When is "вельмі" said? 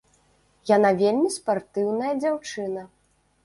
1.03-1.29